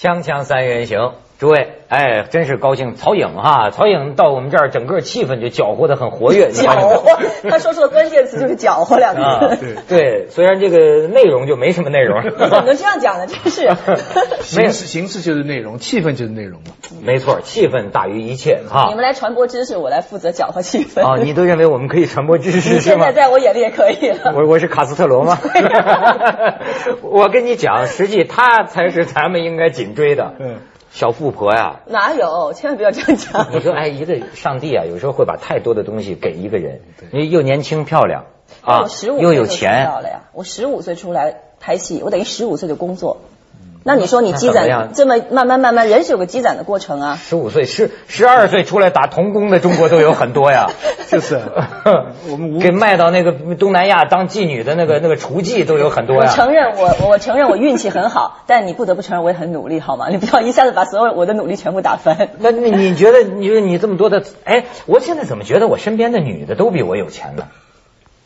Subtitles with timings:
[0.00, 2.96] 锵锵三人行，诸位，哎，真是高兴。
[2.96, 6.50] 曹颖哈，曹颖到我们这儿，整个气氛就搅和的很活跃。
[6.52, 7.18] 搅和，
[7.48, 9.78] 他说出的关键词就是“搅和”两个字。
[9.88, 12.22] 对，虽然这个内容就没什么内容。
[12.36, 13.26] 怎么能这样讲呢？
[13.26, 13.70] 真是。
[14.44, 16.72] 形式形式就是内容，气氛就是内容嘛。
[17.02, 18.88] 没错，气氛大于一切哈。
[18.90, 21.00] 你们来传播知识，我来负责搅和气氛。
[21.00, 22.80] 啊，你都认为我们可以传播知识是吗？
[22.80, 24.34] 现在在我眼里也可以了。
[24.36, 25.38] 我我是卡斯特罗吗？
[27.00, 30.34] 我跟你讲，实际他才是咱们应该紧追的。
[30.38, 30.56] 嗯。
[30.90, 32.52] 小富婆呀，哪有？
[32.52, 33.48] 千万不要这样讲。
[33.54, 36.80] 你说，哎，一个上帝啊，有时候会把太多的东西给一个人，
[37.12, 38.26] 你又年轻漂亮
[38.62, 38.86] 啊，
[39.20, 39.90] 又有钱。
[40.32, 43.18] 我十五岁出来拍戏，我等于十五岁就工作。
[43.82, 47.16] 那你说你积攒这么慢慢慢慢，人是有个积攒的过程啊。
[47.16, 50.68] 十五岁、十十二岁出来打童工的中国都有很多呀，
[51.08, 51.40] 就 是，
[52.30, 56.30] 我们给卖到那个东南亚当妓女的那个那个厨妓都有很多呀。
[56.30, 60.08] 我承认我我承认我运气很好， 但你不得不承认我也很努力，好吗？
[60.10, 62.28] 你不要一下子把所有我的努力全部打翻。
[62.38, 67.44] 那那你觉得你说你这么多的哎，我现在怎么觉得我身边的女的都比我有钱呢？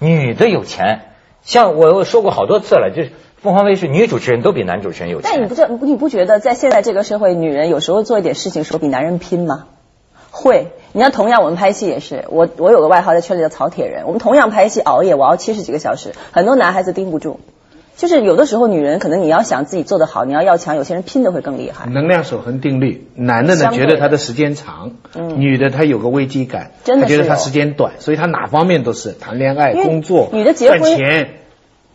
[0.01, 1.03] 女的有钱，
[1.45, 3.13] 像我说过好多次了，就是。
[3.45, 9.67] 凤凰卫视女主持人都比男主持人有钱，但你不觉你不觉得在现在这个社会，女人有时候做一点事情时候比男人拼吗？
[10.31, 17.39] 会，你看同样我们拍戏也是，我我有个外号在圈里叫曹铁人，我们同样拍戏熬夜，我熬七十几个小时，很多男孩子盯不住，
[17.99, 21.85] 就是有的时候女人可能你要想自己做得好，你要要强，有些人拼的会更厉害。
[21.91, 31.29] 能量守恒定律，男的呢觉得他的时间长，嗯女的她有个危机感，真的觉得他时间短，所以他哪方面都是谈恋爱、工作、女的结婚、赚钱。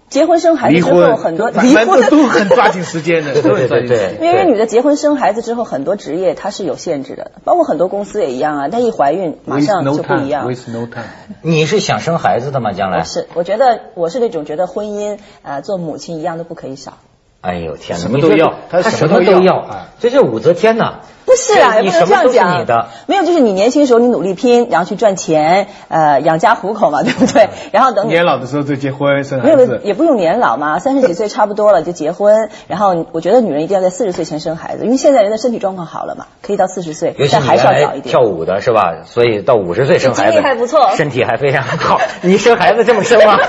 [0.09, 4.17] 结婚生孩子之后，很多离婚 都很抓紧时间的， 对对对对。
[4.21, 8.67] 因为女的结婚生孩子之后，很多职业它是有限制的，包括很多公司也一样啊。
[8.69, 10.47] 她一怀孕，马上就不一样。
[10.47, 11.05] With no time。
[11.41, 12.73] 你是想生孩子的吗？
[12.73, 13.03] 将来？
[13.03, 16.97] 是，我觉得我是那种觉得婚姻啊，做母亲一样都不可以少。
[17.41, 18.03] 哎呦天哪！
[18.03, 19.65] 什么都要，他什么都要，
[19.99, 20.95] 这是武则天呐。
[21.25, 22.87] 不是啊，也不能这样讲。
[23.05, 27.49] 没有，就是你年轻时候你努力拼，然后去赚钱，呃，养家糊口嘛，对不对？
[27.71, 29.55] 然后等你年老的时候再结婚生孩子。
[29.55, 32.49] 没有，也不用年老嘛，三十几岁差不多了就结婚。
[32.67, 38.11] 然后我觉得女人一定要在四十岁前生孩子，因为现在人的身体状况好了嘛，可以到四十岁，但还是要早一点。
[38.11, 39.03] 跳舞的是吧？
[39.05, 42.01] 所以到五十岁生孩子，还不错，身体还非常好。
[42.21, 43.37] 你生孩子这么生吗？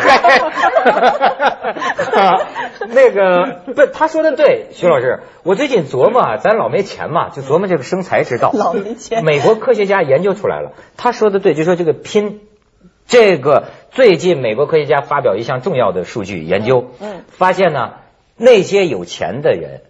[2.92, 8.50] 那个不，他说的对，徐老师，我最近琢磨，咱老没钱嘛，就琢磨这个生财之道。
[8.52, 9.24] 老没钱。
[9.24, 12.40] 美国科学家研究出来了，他说的对，就说这个拼，
[13.06, 17.94] 这个最近美国科学家发表一项重要的数据研究，嗯，发现呢，
[18.36, 19.82] 那些有钱的人，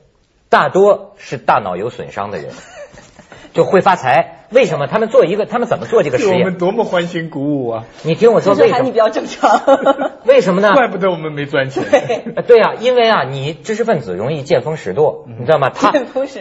[0.48, 2.52] 大多是大脑有损伤的人，
[3.54, 4.39] 就会发财。
[4.50, 5.46] 为什么他们做一个？
[5.46, 6.40] 他们怎么做这个实验？
[6.40, 7.84] 我们多么欢欣鼓舞啊！
[8.02, 8.84] 你听我说，为什么？
[8.84, 9.60] 你比较正常。
[10.26, 10.72] 为什么呢？
[10.74, 11.84] 怪不得我们没赚钱。
[11.88, 15.70] 对，对啊，因为啊，你知识分子容易见风使舵，你知道吗？
[15.70, 15.92] 他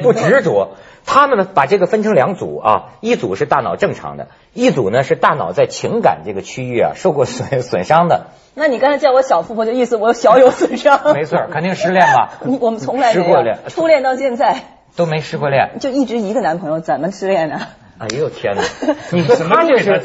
[0.01, 0.71] 不执着。
[1.05, 8.27] 他们呢，把这个分成两组啊，一组是大脑正常的，一组呢是大脑在情感这个区域啊受过损损伤的。
[8.55, 11.13] 那你刚才叫我小富婆，就意思我小有损伤？
[11.13, 12.39] 没错，肯定失恋吧？
[12.59, 14.55] 我们从来没有初恋到现在
[14.95, 17.59] 都没失过恋，就一直一个男朋友，怎么失恋呢？
[17.99, 18.63] 哎呦天哪！
[19.11, 20.01] 你说他这是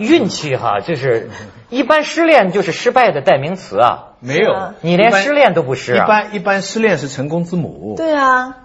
[0.00, 1.30] 运气哈，就是
[1.70, 4.02] 一般失恋就是失败的代名词啊。
[4.20, 6.04] 没有，你连失恋都不失啊。
[6.04, 7.94] 一般一般失恋是成功之母。
[7.96, 8.56] 对啊，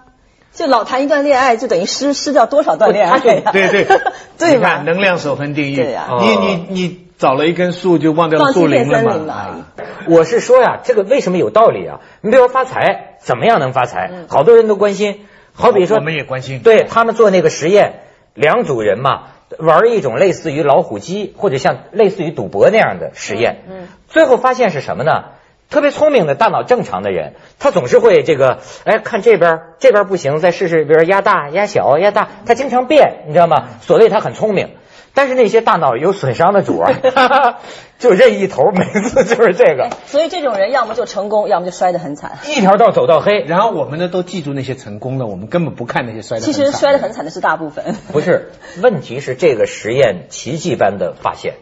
[0.52, 3.50] 就老谈一段恋爱，就等于失失掉多少段恋爱呀？
[3.52, 3.86] 对对
[4.38, 4.82] 对吧？
[4.84, 5.76] 能量守恒定律。
[5.76, 9.64] 对呀，你你你找了一根树，就忘掉树林了嘛？
[10.08, 12.00] 我是说呀，这个为什么有道理啊？
[12.20, 14.10] 你比如说发财，怎么样能发财？
[14.28, 15.26] 好多人都关心。
[15.54, 16.60] 好比说，我们也关心。
[16.60, 18.00] 对他们做那个实验。
[18.34, 19.24] 两组人嘛，
[19.58, 25.24] 玩一种类似于老虎机或者像类似于赌博那样的实验，嗯，最后发现是什么呢？
[25.70, 33.68] 特别聪明的大脑正常的人，他总是会这个，哎，看这边这边不行，再试试，比如压大、压小、压大，他经常变，你知道吗？
[33.80, 34.70] 所谓他很聪明。
[35.14, 37.58] 但是那些大脑有损伤的主啊，
[37.98, 39.90] 就认一头，每次就是这个。
[40.06, 42.38] 所以这种人要么就成功，要么就摔得很惨。
[42.48, 43.40] 一条道走到黑。
[43.42, 46.44] 然后我们呢都记住那些成功的，我们根本不看那些摔的。
[46.44, 47.94] 其实摔得很惨的是大部分。
[48.12, 48.52] 不是，
[48.82, 51.54] 问题是这个实验奇迹般的发现，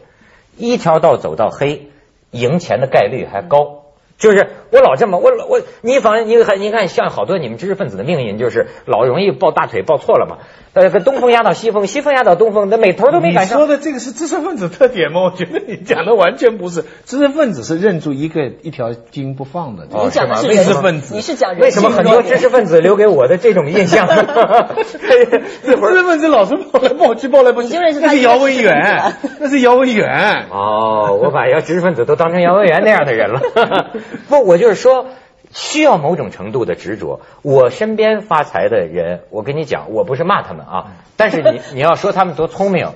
[0.56, 1.90] 一条道走到黑，
[2.30, 3.78] 赢钱的概率还高。
[4.16, 10.38] 就是我老这么我老我你反正你看你看像好多你们知识分子的命运就是老容易抱大腿抱错了嘛。
[10.72, 13.58] 呃，跟东风压倒西风，西风压倒东风，那每头都没赶上。
[13.58, 15.22] 你说的这个是知识分子特点吗？
[15.24, 16.84] 我觉得你讲的完全不是。
[17.04, 21.16] 知识分子是认住一个一条筋不放的，你讲的是知识分子。
[21.16, 24.06] 你是讲为什么很多知识分子留给我的这种 印象？
[24.06, 27.76] 知识分子老是抱来抱去，抱来抱去。
[27.76, 30.46] 那是姚文元，那是姚文元。
[30.50, 33.40] 哦，我把姚知识分子都当成姚文元那样的人了。
[34.30, 35.06] 不，我就是说。
[35.52, 37.22] 需要某种程度的执着。
[37.42, 42.92] 我身边发财的人，我跟你讲，我不是骂他们啊，但是你 你要说他们多聪明，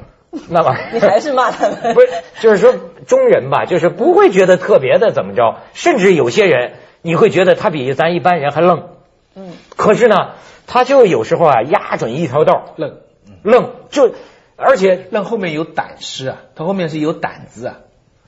[0.51, 1.77] 那么 你还是骂他们？
[1.95, 2.07] 不是，
[2.41, 2.73] 就是说
[3.09, 8.91] 中人吧，就是不会觉得特别的怎么着，甚至有些人你会觉得他比咱一般人还愣。
[9.35, 10.35] 嗯，可是呢，
[10.69, 12.99] 他就有时候啊压准一条道，愣
[13.43, 14.13] 愣就，
[14.55, 17.79] 而且愣后面有胆识啊，他后面是有胆子啊。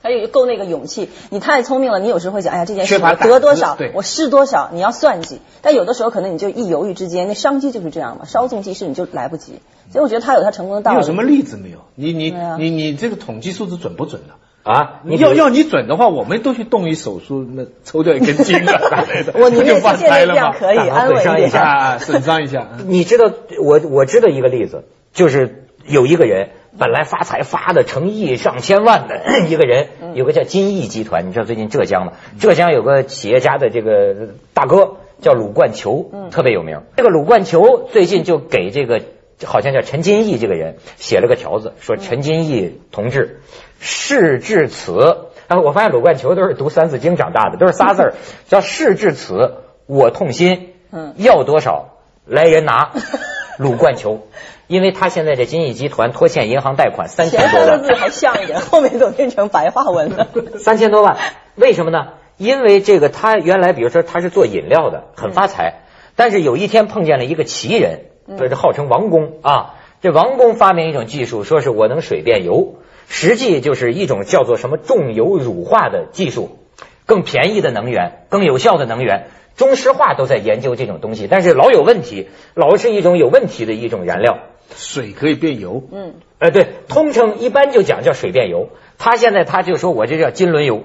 [0.07, 5.41] 还有够那个勇气，你太聪明了，你有时候会想，哎呀，这件事我得多少对，我失多少，你要算计。
[5.61, 9.59] 但有的时候可能你就一犹豫之间，那商机就是这样嘛，稍纵即逝，你就来不及。
[9.91, 10.97] 所以我觉得他有他成功的道理。
[10.97, 11.79] 你有什么例子没有？
[11.95, 14.35] 你你啊你你这个统计数字准不准呢？
[14.63, 19.33] 啊，你要要你准的话，我们都去动一手术，那抽掉一根筋了，咋来的？
[19.35, 20.55] 我宁愿就发现在财了吗？
[20.57, 21.61] 这样可以安慰一点损伤一下。
[21.63, 22.67] 啊，损伤一下。
[22.85, 23.29] 你知道
[23.61, 32.13] 我我知道一个例子，就是有一个人本来发财发的成亿上千万的一个人，有个叫金益集团，你知道最近浙江吗？
[32.39, 36.81] 浙江有个企业家的这个大哥叫鲁冠球，特别有名。
[36.95, 39.01] 这个鲁冠球最近就给这个
[39.45, 43.41] 好像叫陈金义这个人写了个条子，说陈金义同志
[43.79, 45.25] 事至此。
[45.47, 48.13] 啊，我发现鲁冠球都是读《三字经》长大的，都是仨字儿，
[48.49, 50.73] 叫事至此，我痛心。
[50.91, 52.91] 嗯要多少来人拿。
[53.57, 54.27] 鲁冠球，
[54.67, 60.27] 因为他现在这金益集团拖欠银行贷款三千多万，前三个字还像一点，后面都变成白话文了。
[60.59, 61.17] 三千多万，
[61.55, 62.13] 为什么呢？
[62.37, 65.81] 因为这个他原来比如说他是做饮料的，很发财，
[66.15, 68.01] 但是有一天碰见了一个奇人，
[68.37, 69.73] 这是号称王工啊。
[69.99, 72.75] 这王工发明一种技术，说是我能水变油，
[73.09, 76.59] 实际就是一种叫做什么重油乳化的技术，
[77.07, 79.29] 更便宜的能源，更有效的能源。
[79.57, 84.39] 中石化都在研究这种东西，但是老有问题，老是一种有问题的一种燃料。
[84.75, 88.69] 水可以变油，嗯，呃，对，通称一般就讲叫水变油。
[88.97, 90.83] 他现在他就说我这叫金轮油，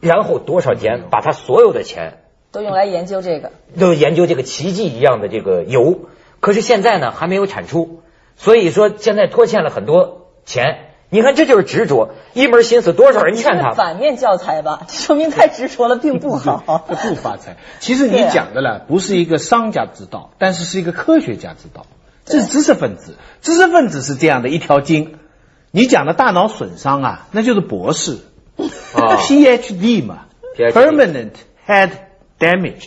[0.00, 3.52] 然后多少钱把他所有的钱都用来研究这个。
[3.78, 6.06] 都研究这个奇迹一样的这个油，
[6.40, 8.00] 可是现在呢还没有产出，
[8.36, 10.83] 所以说现在拖欠了很多钱。
[11.10, 13.72] 你看这就是执着，一门心思多少人劝他。
[13.72, 14.86] 反面教材吧？
[14.88, 16.84] 说明太执着了，并不好。
[16.88, 17.56] 这不发财。
[17.78, 21.86] 其实你讲的呢，不是一个商家之道，但是是一个科学家之道。
[22.24, 25.16] 这是知识分子，知识分子是这样的一条筋。
[25.70, 28.18] 你讲的大脑损伤啊，那就是博士、
[28.94, 30.26] 啊 PhD 嘛
[30.56, 31.32] Permanent
[31.66, 31.90] Head
[32.38, 32.86] Damage，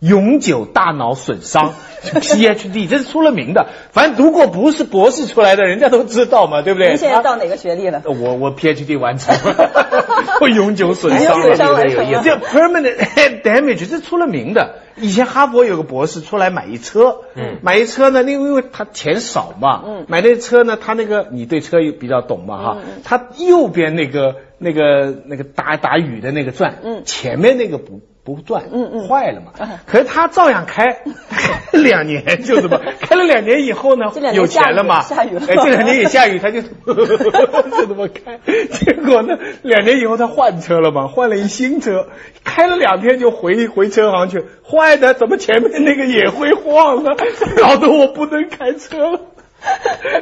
[0.00, 1.72] 永久大脑损伤
[2.02, 3.68] ，PhD 这是出了名的。
[3.92, 6.88] 反正读过不是博士出来的，人家都知道嘛，对不对？
[6.90, 8.02] 您现在到哪个学历了？
[8.04, 9.70] 我我 PhD 完成了，
[10.40, 12.22] 我永久损伤了， 永久损伤完成了有意思。
[12.24, 14.76] 这 permanent head damage 这出了名的。
[14.98, 29.08] 以前哈佛有个博士出来买一车，嗯买一车呢，因为因为他钱少嘛，嗯买那车呢，他那个你对车比较懂嘛哈，他右边那个那个那个打打雨的那个转，嗯前面那个不不转，嗯嗯。
[29.08, 29.52] 坏了嘛。
[29.58, 30.84] 啊，可是他照样开，
[31.30, 35.42] 开 了两年就这么， 开了两年以后呢有钱了嘛，下雨了。
[35.48, 38.40] 哎，这两年也下雨，他就 就这么开。
[38.70, 42.08] 结果呢，两年以后他换车了嘛，换了一新车，
[42.44, 47.12] 开了两天就回回车行去，坏的怎么前面那个也会晃呢？
[47.56, 49.20] 搞得我不能开车了。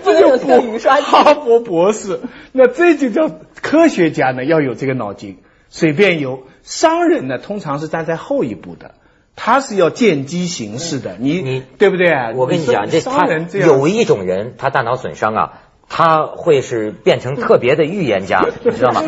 [0.05, 2.21] 这个雨刷器哈佛博士，
[2.53, 3.31] 那这就叫
[3.61, 5.39] 科学家呢要有这个脑筋，
[5.69, 6.45] 随便游。
[6.63, 8.93] 商人呢通常是站在后一步的，
[9.37, 11.17] 他是要见机行事的。
[11.19, 12.33] 你你对不对？
[12.37, 15.53] 我跟你讲，这商他人这样有一种人，他大脑损伤啊，
[15.91, 19.03] 他会是变成特别的预言家， 你知道吗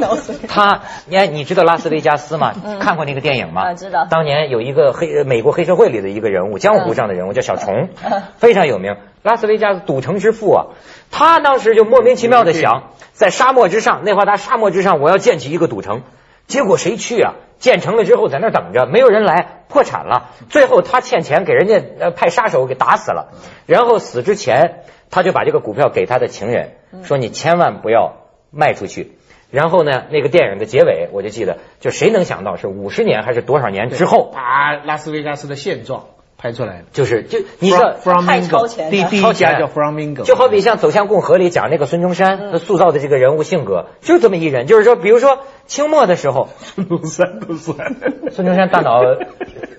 [0.48, 2.52] 他，你看，你知道拉斯维加斯吗？
[2.78, 3.62] 看过那个电影吗？
[3.70, 7.88] 啊知道当年有一个黑美国黑社会里的一个人物，江湖上的人物叫小虫，
[8.36, 8.96] 非常有名。
[9.22, 10.66] 拉斯维加斯赌城之父啊，
[11.10, 16.02] 他当时就莫名其妙的想，在沙漠之上，内华达沙漠之上，我要建起一个赌城。
[16.46, 17.34] 结果谁去啊？
[17.58, 20.30] 建成了之后在那儿等着，没有人来，破产了。
[20.50, 23.32] 最后他欠钱，给人家呃派杀手给打死了。
[23.64, 28.16] 然后死之前，他就把这个股票给他的情人，说你千万不要
[28.50, 29.12] 卖出去。
[29.50, 36.04] 然后呢，那个电影的结尾我就记得，就谁能想到是五十年还是多少年之后，啊拉斯维加斯的现状
[36.38, 36.84] 拍出来的。
[36.92, 44.66] 就是就你知道 From 太超前了第第超前一家叫 Framingo，就好比像《走向共和》里讲那个孙中山他塑造的这个人物性格，就是这么一人。
[44.66, 47.96] 就是说，比如说清末的时候， 孙中山不算。
[48.32, 49.02] 孙中山大脑。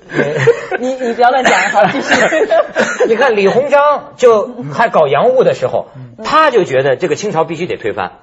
[0.09, 0.35] 呃
[0.79, 2.13] 你你不要乱讲哈，继续。
[3.09, 5.87] 你看李鸿章就还搞洋务的时候，
[6.23, 8.19] 他就觉得这个清朝必须得推翻。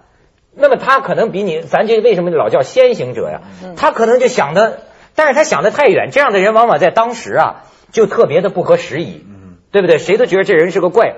[0.57, 3.43] 那么他可能比你，咱这为什么老叫先行者呀？
[3.77, 4.79] 他可能就想的，
[5.15, 6.09] 但是他想的太远。
[6.11, 7.65] 这样的人往往在当时啊，
[7.95, 9.97] 就特别的不合时宜，嗯对不对？
[9.99, 11.15] 谁都觉得这人是个怪。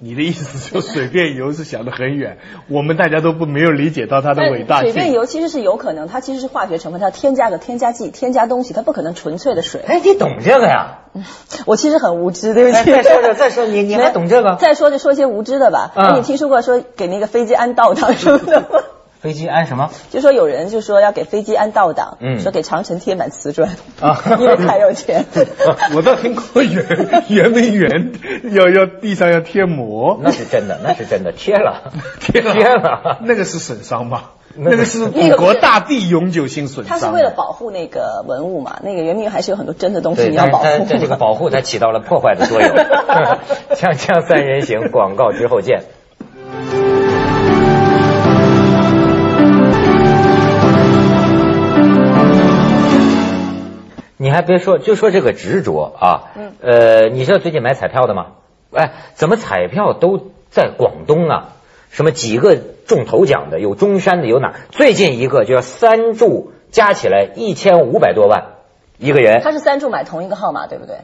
[0.00, 2.38] 你的意思就水变油是想得很远，
[2.70, 4.92] 我们大家都不没有理解到它的伟大性。
[4.92, 9.80] 水变油其实是有可能，它其实是化学成分，它添加个添加剂、添加东西，它不可能纯粹的水。
[9.84, 10.98] 哎，你懂这个呀？
[11.66, 12.84] 我其实很无知，对不起。
[12.84, 14.54] 再说 说，再说你你还懂这个？
[14.60, 15.90] 再说就说些无知的吧。
[15.96, 18.66] 那你听说过说给那个飞机安倒档什么的吗？
[19.20, 19.90] 飞机安什么？
[20.10, 25.24] 就说有人就说要给飞机安倒档，嗯，说给长城贴满瓷砖啊， 因为太有钱。
[25.94, 28.12] 我倒听过 圆圆明园，
[28.52, 34.32] 要要地上要贴膜，那是真的，那是真的，贴了， 贴了，贴了，那个是损伤吧？
[34.56, 36.98] 那个是我国大地永久性损伤。
[36.98, 38.80] 它是为了保护那个文物嘛？
[38.82, 40.64] 那个圆明园还是有很多真的东西你要保护。
[40.64, 42.68] 在这个保护它起到了破坏的作用。
[43.76, 45.84] 锵锵三人行，广告之后见。
[54.22, 58.32] 你还别说，就说这个执着啊，嗯，呃，你知道最近买彩票的吗？
[58.70, 61.48] 哎，怎么彩票都在广东啊？
[61.90, 62.54] 什么几个
[62.86, 64.56] 中头奖的，有中山的，有哪？
[64.68, 68.56] 最近一个就是三注加起来一千五百多万
[68.98, 69.40] 一个人。
[69.42, 70.96] 他是三注买同一个号码，对不对？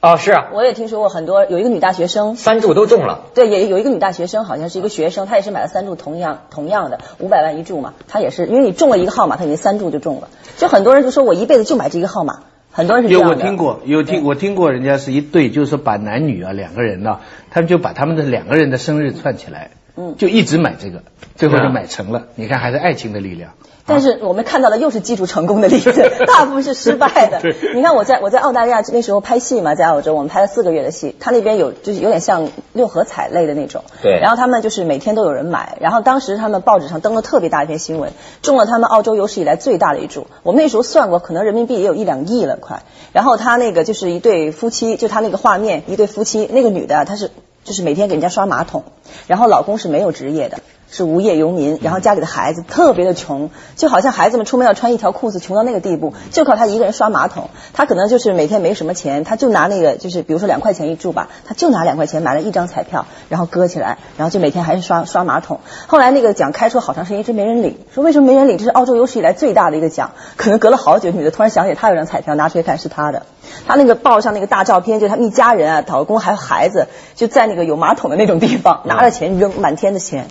[0.00, 3.24] 哦，是啊，我也听说过很多，有一个女大学生三注都中了。
[3.34, 10.28] 对，也有一个女大学生，好像是一个学生，她也是买了三注同样同样的五百万一注嘛，她也是因为你中了一个号码，她已经三注就中了。
[10.56, 13.34] 就很多人就说我一辈子就买这个号码，很多人是这样的。
[13.34, 17.18] 有我听过，有听我听过，人家是一对，就是说把男女啊两个人呢，
[17.50, 21.02] 他们就把他们的两个人的生日串起来，嗯，就一直买这个，
[21.34, 22.28] 最后就买成了。
[22.36, 23.50] 你看，还是爱情的力量。
[23.88, 25.92] 但是我们看到的又是记住成功的例子，
[26.26, 27.40] 大部分是失败的。
[27.74, 33.82] 你看我在我在澳大利亚那时候拍戏嘛，在澳洲我们拍了四个月的戏，他那边有就是有点像六合彩类的那种。
[34.02, 34.20] 对。
[34.20, 40.26] 然后他们就是每天都有人买，然后当时他们报纸上登了特别大一篇新闻，中了他们澳洲有史以来最大的一注。
[40.42, 42.82] 我们那时候算过，可能人民币也有一两亿了快。
[43.12, 47.30] 然后他那个就是一对夫妻，就他那个画面，一对夫妻，那个女的她是
[47.64, 48.84] 就是每天给人家刷马桶，
[49.26, 50.58] 然后老公是没有职业的。
[50.90, 57.50] 是无业游民，然后家里的孩子特别的穷，就好像孩子们出门要穿一条裤子，穷到那个地步，就靠他一个人刷马桶。
[57.72, 65.60] 他可能就是每天没什么钱，他就拿那个就是比如说两块钱一注吧，他就拿两块钱买了一张彩票，然后搁起来，然后就每天还是刷刷马桶。
[65.86, 68.56] 后来那个奖开出好长时间一直没人领，说为什么没人领？
[68.56, 73.24] 这是澳洲有史以来最大的一个奖，可能隔了好久，女的突然想起他有张彩票，拿出来看是他的。
[73.66, 80.28] 他那个报上那个大照片，就他们一家人啊，老公还有孩子，就在那个有马桶的那种地方，拿着钱扔，满天的钱。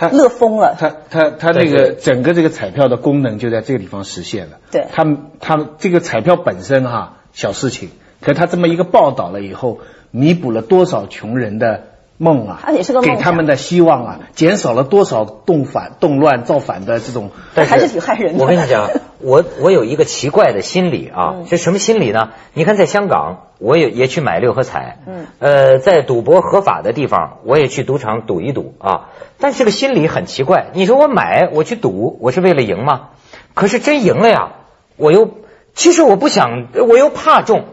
[0.00, 4.56] 他乐疯了，他他他那个整个这个彩票的功能就在这个地方实现了。
[4.70, 5.04] 对，他
[5.40, 7.90] 他这个彩票本身哈小事情，
[8.22, 9.80] 可他这么一个报道了以后，
[10.10, 11.88] 弥补了多少穷人的
[12.22, 18.44] 梦啊，他也是个给他们的希望啊，减少了多少动反动乱造反的这种，还是挺害人的。
[18.44, 22.32] 我跟你讲，我我有一个奇怪的心理啊，这什么心理呢？
[22.52, 29.08] 你看在香港，我也也去买六合彩，嗯，呃，在赌博合法的地方，我也去赌场赌一赌啊。
[29.38, 33.08] 但这个心理很奇怪，你说我买我去赌，我是为了赢吗？
[33.54, 34.52] 可是真赢了呀，
[34.98, 35.30] 我又
[35.72, 37.64] 其实我不想，我又怕中，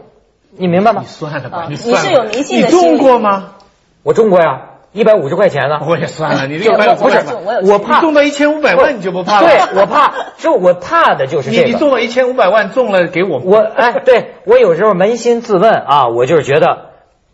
[0.56, 1.02] 你明白吗？
[1.02, 3.56] 你算了吧，你你是有迷信的你中过吗？
[4.08, 4.62] 我中过呀，
[4.92, 5.80] 一百五十块钱呢。
[5.86, 7.18] 我也算了，你这个不是，
[7.70, 9.46] 我怕中到一千五百万你就不怕了？
[9.46, 11.68] 对，我怕，就我怕的就是这个。
[11.68, 13.38] 你中了一千五百万，中了给我。
[13.44, 16.86] 我哎，对我有时候扪心自问啊，我就是觉得，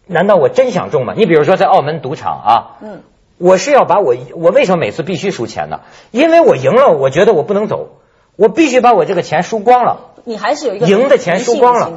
[0.09, 1.15] 难道我真想中吗？
[1.17, 3.03] 你比如说在澳门赌场啊，嗯。
[3.39, 5.83] 我是要把我我为什么每次必须输钱呢？
[6.11, 7.91] 因为我赢了，我觉得我不能走，
[8.35, 9.99] 我必须把我这个钱输光了。
[10.25, 11.93] 你还是有一个赢的钱输光了，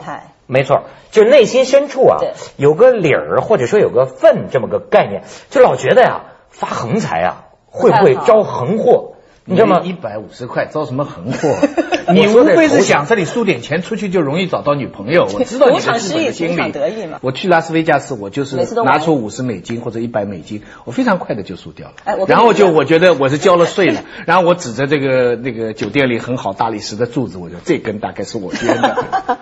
[0.45, 2.17] 没错，就是内心深处啊，
[2.55, 9.13] 有个理儿或者说有个份这么个概念，就老觉得呀，发横财啊会不会招横祸？
[9.49, 9.81] 你知道吗？
[9.85, 11.55] 一百五十块招什么横祸？
[12.13, 15.23] 你无非是想这里输点钱出去就容易找到女朋友。
[15.33, 16.73] 我知道你的基本心理。
[17.21, 22.25] 我去拉斯维加斯，我就是拿出五十美金或者一百美金，我非常快的就输掉了。
[22.27, 29.37] 然后就我觉得我是交了税了， 然后我指着这个那个酒店里很好大理石的柱子，我就这根大概是我捐的。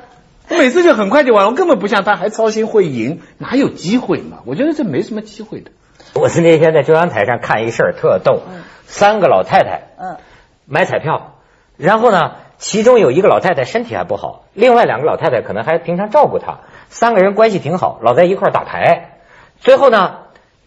[0.50, 4.42] 我每次就很快就完了，我根本不像他还操心会赢，哪有机会嘛？
[4.46, 5.72] 我觉得这没什么机会的。
[6.14, 8.42] 我是那天在中央台上看一事儿，特逗。
[8.86, 10.18] 三个老太太，嗯，
[10.66, 11.34] 买彩票，
[11.78, 19.20] 然后呢，其中有一个老太太身体还不好，另外两个老太太可能还平常照顾她，三个人关系挺好，老在一块打牌。
[19.60, 20.18] 最后呢，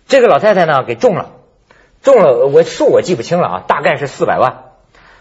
[0.06, 1.30] 这个老太太呢给中了，
[2.02, 4.64] 中了，我数我记不清了啊，大概是四百万，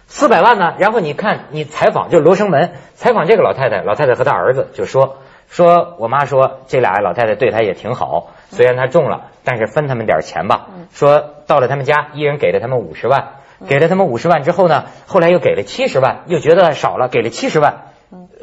[0.08, 0.74] 四百万呢。
[0.80, 5.18] 然后你看，你采访就罗生门采访这个老太太，老太太和她儿子就说。
[5.50, 10.68] 说我妈说这俩老太太对她也挺好，虽然她中了，但是分他们点钱吧。
[10.92, 13.36] 说到了他们家，一人给了他们五十万，
[13.68, 17.86] 给了他们五十万之后呢，后来又给了七十万，又觉得少了，给了七十万，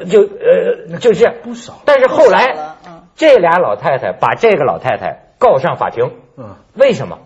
[0.09, 1.35] 就呃就这样。
[1.43, 1.73] 不少。
[1.85, 2.55] 但是后来
[3.15, 7.19] 这俩老太太把这个老太太告上法庭，嗯，为什么？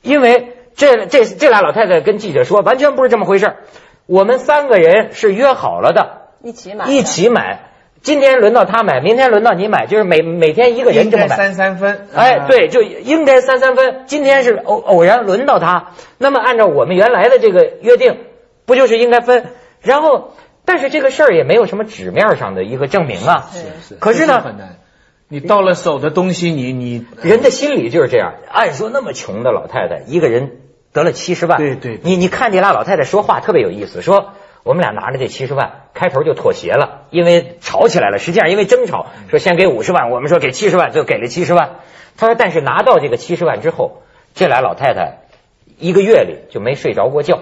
[0.00, 3.56] 因为这这这俩老太太跟记者说，完全不是这么回事儿。
[4.06, 7.60] 我们三个人是约好了的，一起买，一起买。
[8.04, 11.36] 今天轮到他买，明天轮到你买，就是每每天一个人这么买。
[11.36, 12.06] 三三分。
[12.14, 14.02] 哎，啊，对，就应该三三分。
[14.06, 18.18] 今天是偶偶然轮到他，那么按照我们原来的这个约定，
[18.66, 19.46] 不就是应该分？
[19.80, 20.34] 然后，
[20.66, 23.48] 但是这个事儿也没有什么纸面上的一个证明啊。
[23.50, 23.94] 是是。
[23.94, 24.76] 可是呢很难。
[25.28, 28.34] 你到了手的东西，你你人的心理就是这样。
[28.52, 30.58] 按说那么穷的老太太，一个人
[30.92, 34.34] 得了七十万，对对对你你看这俩老太太说话特别有意思，说
[34.64, 38.18] 我们俩拿着这七十万，开头就妥协了，因为吵起来了。
[38.18, 41.76] 实际上因为争吵，说先给五十万，我们说给七十万，就给了七十万。
[42.16, 44.02] 他说，但是拿到这个七十万之后，
[44.34, 45.18] 这俩老太太
[45.78, 47.40] 一个月里就没睡着过觉，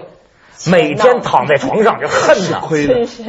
[0.69, 2.59] 每天躺在床上就恨呐，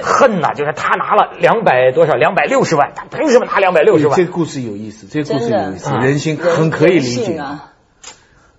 [0.02, 4.24] 恨呐，就是他拿了两百多少，两百六十万，他凭什么拿两百六十万这？
[4.24, 7.36] 个故事有意思，这个故事有意思，人心很可以理解。
[7.36, 7.70] 啊。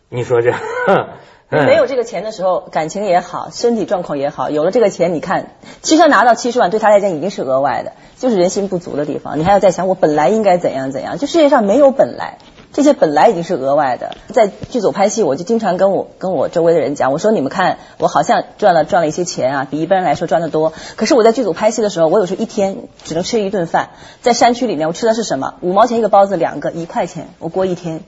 [0.07, 0.51] 你说这，
[0.87, 1.09] 嗯
[1.49, 9.39] 没有这个钱的时候，感情也好，身体状况也好，有了这个钱，你看，其实拿到七十万对他来讲已经是额外的，就是人心不足的地方。
[9.39, 12.39] 你还要再想，我本来应该怎样怎样，就世界上没有本来，
[12.73, 14.15] 这些本来已经是额外的。
[14.33, 20.73] 在剧组拍戏，我就经常跟我跟我周围的人讲，我说你们看，我好像赚了赚了一些钱啊，比一般人来说赚得多。
[20.95, 23.89] 可是我在剧组拍戏的时候，我有时候一天只能吃一顿饭，
[24.21, 25.53] 在山区里面，我吃的是什么？
[25.61, 28.01] 五毛钱一个包子，两个一块钱，我过一天，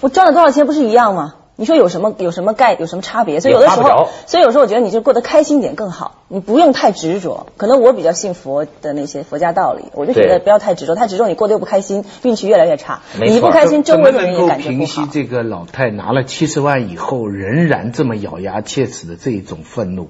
[0.00, 1.34] 我赚了多少钱不是一样吗？
[1.56, 3.40] 你说有什么有什么概有什么差别？
[3.40, 7.46] 所以有的时候，所以有时候我觉得你就过得开心点更好，你不用太执着。
[7.58, 13.02] 可能我比较信佛的那些佛家道理，我就觉得不要太执着，太执着你过得又不开心，运气越来越差。
[13.20, 14.78] 你不开心，周围的人也感觉不好。
[14.78, 20.08] 平息这个老太拿了七十万以后仍然这么咬牙切齿的这一种愤怒？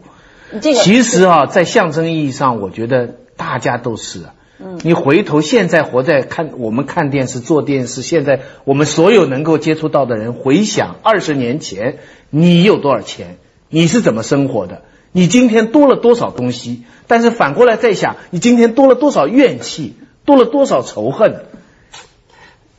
[0.61, 4.35] 这个其实啊，在象征意义上，我觉得大家都是啊。
[4.65, 4.81] 嗯。
[4.83, 11.99] 你回头现在活在看我们看电视做电视，现在我们所有能够接触到的人，回想二十年前
[12.31, 13.37] 你有多少钱，
[13.69, 21.45] 你是怎么生活的，你今天多了多少东西，但是反过来再想，你今天多了多少怨气，多了多少仇恨，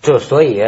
[0.02, 0.62] 就所以，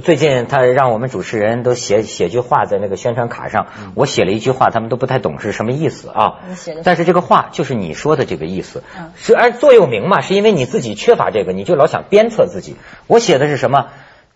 [0.00, 6.38] 最近他让我们主持人都写写句话在那个宣传卡上，我写了一句话，他们都不太懂是什么意思啊。
[6.82, 12.76] 但是这个话就是你说的这个意思嗯，是而座右铭嘛，是因为你自己缺乏这个，你就老想鞭策自己。
[13.06, 13.88] 我写的是什么？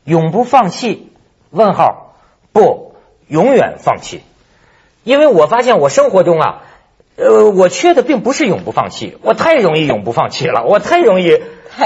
[0.05, 1.11] 永不放弃？
[1.51, 2.17] 问号
[2.53, 2.95] 不，
[3.27, 4.21] 永远放弃。
[5.05, 6.63] 因为我发现我生活中啊，
[7.17, 11.41] 呃，我缺的并不是永不放弃，我太容易永不放弃了，我太容易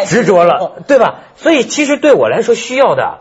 [0.06, 1.20] 执着了，对吧？
[1.36, 3.20] 所以其实对我来说需要的，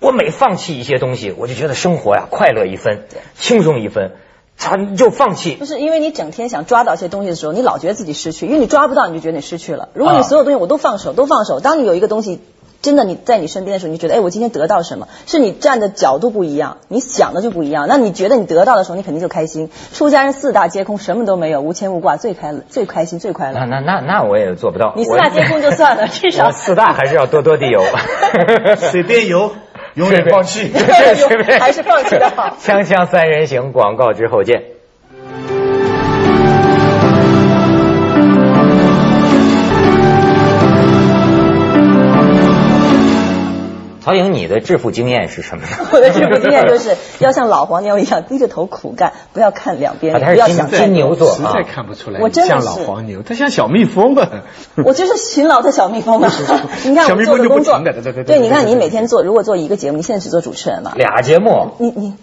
[0.00, 3.02] 我每放弃一些东西，我就觉得生活呀快乐一分，
[3.34, 4.12] 轻松一分，
[4.58, 5.66] 他就放弃不。
[5.66, 9.90] 是因为你整天想抓到一些东西的时候，你老觉得自己失去，因为你抓不到，你就觉得你失去了。
[9.92, 12.40] 如果你啊所有东西我都放手，都放手，当你有一个东西
[12.80, 15.06] 真的你在你身边的时候，你觉得哎，我今天得到什么？
[15.26, 17.86] 是你站的角度不一样，你想的就不一样。
[17.86, 19.70] 那你觉得你得到的时候，你肯定就开心。
[19.92, 23.58] 出家人四大皆空，什么都没有，无牵无挂，最开最开心，最快乐。
[23.58, 24.94] 那那那那我也做不到。
[24.96, 27.84] 你四大皆空就算了， 至少四大还是要多多地有。
[28.90, 29.52] 随便游，
[30.00, 30.72] 永远放弃。
[31.60, 32.56] 还是放弃的好。
[32.58, 34.79] 锵锵三人行，广告之后见。
[44.00, 45.68] 曹颖，你的致富经验是什么呢？
[45.92, 54.28] 我的致富经验就是 要像老黄牛一样低着头苦干，不要看两边，啊他是金不要想太金牛座实在看不出来，我真的像老黄牛，他像小蜜蜂啊。
[54.84, 56.32] 我就是勤劳的小蜜蜂啊！
[56.84, 60.92] 你看我小蜜蜂就不做的工作对你看你每天做，如果做一个节目，你现在只做主持人嘛？
[60.96, 62.14] 俩节目，你你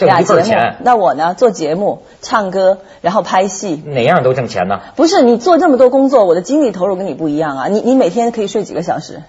[0.00, 1.34] 俩节目份钱，那我呢？
[1.34, 3.82] 做节目、唱歌，然后拍戏。
[3.86, 4.80] 哪样都挣钱呢？
[4.94, 7.68] 不是你做这么多工作，我的精力投入跟你不一样啊！
[7.68, 9.22] 你你每天可以睡几个小时？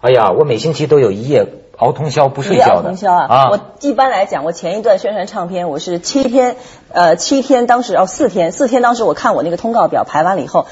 [0.00, 1.46] 哎呀，我每星期都有一夜
[1.78, 2.72] 熬通宵不睡觉的。
[2.74, 3.48] 熬通宵啊！
[3.50, 6.56] 我一般来讲，我前一段宣传唱片，我是七天，
[6.92, 10.66] 呃，七天，当时哦四天，四天当时我看我那个通告表排完了以后，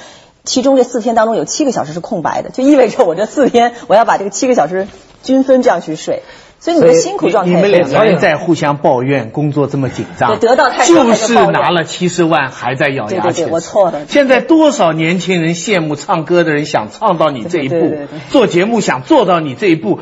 [0.45, 4.89] 其中这四天当中有七个小时是空白的，就意味着我这四天我要把这个七个小时
[5.23, 6.23] 均分这样去睡，
[6.65, 13.21] 所以你的所以辛苦状态你们两个人在互相抱怨工作这么紧张，得到太多就是拿了七十万还在咬牙切齿。
[13.21, 20.01] 对对对我错了现在多少年轻人羡慕唱歌的人，想唱到你这一步对对对对对，做节目想做到你这一步，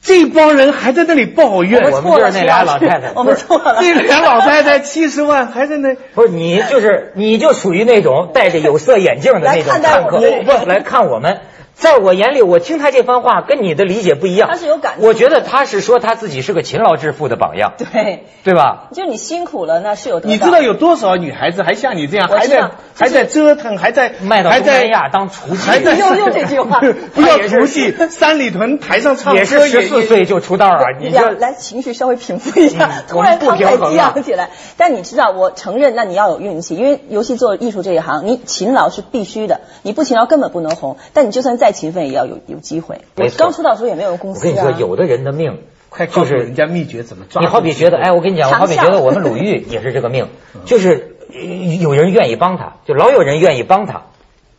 [0.00, 1.90] 这帮人还在那里抱怨。
[1.90, 3.78] 我们就是那俩老太太 我们错了。
[3.82, 5.96] 这俩老太太七十万还在那。
[6.14, 11.40] 不是你，就是你就属于那种戴着有色眼镜的那种看客不来看我们。
[11.78, 14.48] 在我眼里，我听他这番话跟你的理解不一样。
[14.50, 18.88] 他是有感我觉得他是说他自己是个勤劳致富的榜样，对，对吧？
[18.92, 26.80] 就你辛苦了，那是有你知道有多少女孩子还像你这样，还在还在折腾，还在卖到还在东南亚当厨师，还在用用这句话
[27.14, 30.80] 不要厨妓，三里屯台上唱歌也是十四岁就出道啊！
[30.98, 34.50] 你这来情绪稍微平复一下，嗯突然慷慨激平衡啊昂起来。
[34.76, 40.96] 但你知道，我承认，那你要有运气，因为尤其做艺术这一行，你勤劳是必须的，你不勤劳根本不能红。
[41.12, 43.02] 但你就算再勤奋，也要有有机会。
[43.16, 44.50] 我刚出道的时候也没有公司啊。
[44.50, 45.58] 我跟你说，有的人的命
[45.90, 47.42] 快告就是诉人家秘诀怎么抓。
[47.42, 50.28] 你好比觉得，哎，我跟你讲，我好比觉得我们鲁豫 也是这个命，
[50.64, 54.04] 就是呃有人愿意帮他，就老有人愿意帮他，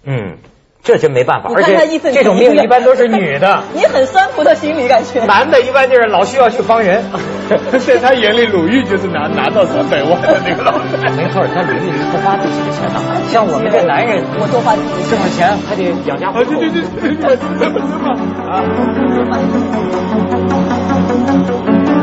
[0.03, 0.37] 嗯，
[0.89, 1.51] 这真没办法。
[1.55, 1.77] 而且
[2.11, 5.23] 这种填膺的命一般都是女的， 你很酸葡萄心理感觉。
[5.29, 7.03] 男的一般就是老需要去帮人。
[7.85, 10.81] 在他眼里，鲁豫就是拿拿到三百万的那个老人。
[11.15, 12.99] 没错，他鲁豫是不花自己的钱的，
[13.29, 16.49] 像我们这男人，我多花自己的挣了钱还得养家糊啊，口。
[16.55, 18.09] 对对对对对，怎么怎么
[18.49, 18.61] 啊？
[20.29, 20.38] 钱。